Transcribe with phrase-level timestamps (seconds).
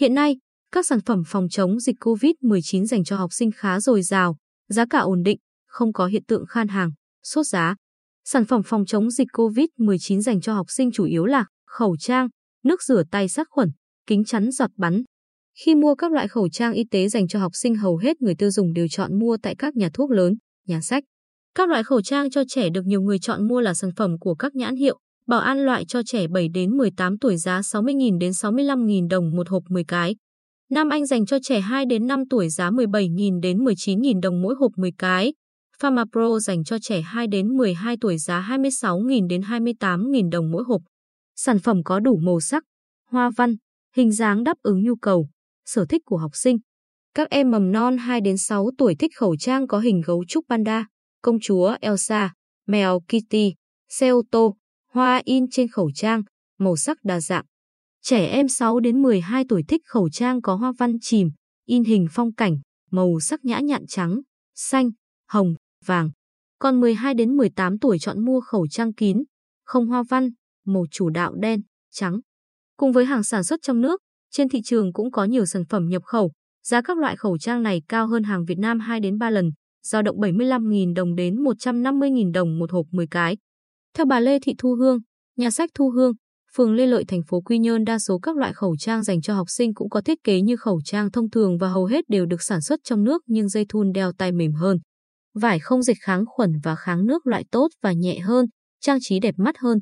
[0.00, 0.36] Hiện nay,
[0.72, 4.36] các sản phẩm phòng chống dịch COVID-19 dành cho học sinh khá dồi dào,
[4.68, 6.90] giá cả ổn định, không có hiện tượng khan hàng,
[7.22, 7.74] sốt giá.
[8.24, 12.28] Sản phẩm phòng chống dịch COVID-19 dành cho học sinh chủ yếu là khẩu trang,
[12.64, 13.70] nước rửa tay sát khuẩn,
[14.06, 15.02] kính chắn giọt bắn.
[15.64, 18.34] Khi mua các loại khẩu trang y tế dành cho học sinh hầu hết người
[18.34, 20.34] tiêu dùng đều chọn mua tại các nhà thuốc lớn,
[20.66, 21.04] nhà sách.
[21.54, 24.34] Các loại khẩu trang cho trẻ được nhiều người chọn mua là sản phẩm của
[24.34, 28.30] các nhãn hiệu, bảo an loại cho trẻ 7 đến 18 tuổi giá 60.000 đến
[28.30, 30.16] 65.000 đồng một hộp 10 cái.
[30.70, 34.54] Nam Anh dành cho trẻ 2 đến 5 tuổi giá 17.000 đến 19.000 đồng mỗi
[34.58, 35.32] hộp 10 cái.
[35.78, 40.64] Pharma Pro dành cho trẻ 2 đến 12 tuổi giá 26.000 đến 28.000 đồng mỗi
[40.66, 40.82] hộp.
[41.36, 42.64] Sản phẩm có đủ màu sắc,
[43.10, 43.56] hoa văn,
[43.96, 45.28] hình dáng đáp ứng nhu cầu,
[45.66, 46.58] sở thích của học sinh.
[47.14, 50.44] Các em mầm non 2 đến 6 tuổi thích khẩu trang có hình gấu trúc
[50.48, 50.86] panda,
[51.22, 52.32] công chúa Elsa,
[52.66, 53.54] mèo Kitty,
[53.88, 54.56] xe ô tô,
[54.92, 56.22] hoa in trên khẩu trang,
[56.58, 57.44] màu sắc đa dạng.
[58.02, 61.30] Trẻ em 6 đến 12 tuổi thích khẩu trang có hoa văn chìm,
[61.66, 62.58] in hình phong cảnh,
[62.90, 64.20] màu sắc nhã nhặn trắng,
[64.54, 64.90] xanh,
[65.28, 65.54] hồng,
[65.86, 66.10] vàng.
[66.58, 69.22] Còn 12 đến 18 tuổi chọn mua khẩu trang kín,
[69.64, 70.30] không hoa văn,
[70.66, 71.60] màu chủ đạo đen,
[71.90, 72.20] trắng.
[72.76, 75.88] Cùng với hàng sản xuất trong nước, trên thị trường cũng có nhiều sản phẩm
[75.88, 76.32] nhập khẩu.
[76.62, 79.50] Giá các loại khẩu trang này cao hơn hàng Việt Nam 2 đến 3 lần,
[79.82, 83.36] dao động 75.000 đồng đến 150.000 đồng một hộp 10 cái.
[83.94, 84.98] Theo bà Lê Thị Thu Hương,
[85.36, 86.12] nhà sách Thu Hương,
[86.54, 89.34] phường Lê Lợi thành phố Quy Nhơn đa số các loại khẩu trang dành cho
[89.34, 92.26] học sinh cũng có thiết kế như khẩu trang thông thường và hầu hết đều
[92.26, 94.78] được sản xuất trong nước nhưng dây thun đeo tay mềm hơn.
[95.34, 98.46] Vải không dịch kháng khuẩn và kháng nước loại tốt và nhẹ hơn,
[98.80, 99.78] trang trí đẹp mắt hơn.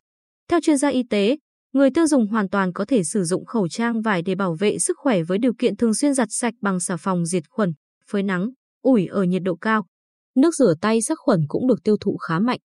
[0.50, 1.36] Theo chuyên gia y tế,
[1.72, 4.78] người tiêu dùng hoàn toàn có thể sử dụng khẩu trang vải để bảo vệ
[4.78, 7.72] sức khỏe với điều kiện thường xuyên giặt sạch bằng xà phòng diệt khuẩn,
[8.10, 8.50] phơi nắng,
[8.82, 9.86] ủi ở nhiệt độ cao.
[10.36, 12.58] Nước rửa tay sát khuẩn cũng được tiêu thụ khá mạnh.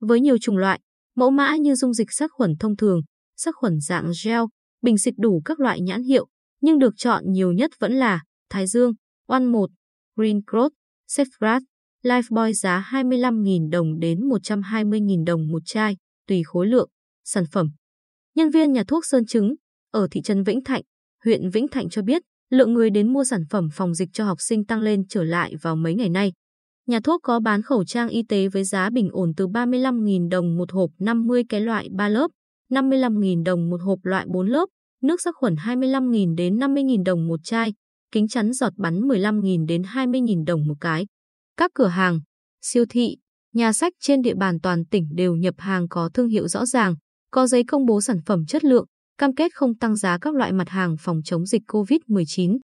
[0.00, 0.80] Với nhiều chủng loại,
[1.16, 3.00] mẫu mã như dung dịch sát khuẩn thông thường,
[3.36, 4.40] sát khuẩn dạng gel,
[4.82, 6.26] bình xịt đủ các loại nhãn hiệu,
[6.60, 8.92] nhưng được chọn nhiều nhất vẫn là Thái Dương,
[9.26, 9.70] One 1,
[10.16, 10.74] Green Cross,
[11.08, 11.60] Safeguard,
[12.04, 15.96] Lifebuoy giá 25.000 đồng đến 120.000 đồng một chai,
[16.26, 16.88] tùy khối lượng,
[17.24, 17.70] sản phẩm.
[18.34, 19.54] Nhân viên nhà thuốc Sơn Trứng,
[19.90, 20.82] ở thị trấn Vĩnh Thạnh,
[21.24, 24.40] huyện Vĩnh Thạnh cho biết, lượng người đến mua sản phẩm phòng dịch cho học
[24.40, 26.32] sinh tăng lên trở lại vào mấy ngày nay.
[26.86, 30.56] Nhà thuốc có bán khẩu trang y tế với giá bình ổn từ 35.000 đồng
[30.56, 32.30] một hộp 50 cái loại 3 lớp,
[32.72, 34.66] 55.000 đồng một hộp loại 4 lớp,
[35.02, 37.74] nước sát khuẩn 25.000 đến 50.000 đồng một chai,
[38.12, 41.06] kính chắn giọt bắn 15.000 đến 20.000 đồng một cái.
[41.56, 42.20] Các cửa hàng,
[42.62, 43.16] siêu thị,
[43.54, 46.94] nhà sách trên địa bàn toàn tỉnh đều nhập hàng có thương hiệu rõ ràng,
[47.30, 48.86] có giấy công bố sản phẩm chất lượng,
[49.18, 52.58] cam kết không tăng giá các loại mặt hàng phòng chống dịch COVID-19.